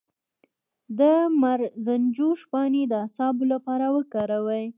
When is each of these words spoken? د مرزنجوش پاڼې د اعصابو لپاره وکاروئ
د 0.99 1.01
مرزنجوش 1.41 2.39
پاڼې 2.51 2.83
د 2.87 2.93
اعصابو 3.03 3.43
لپاره 3.53 3.85
وکاروئ 3.95 4.65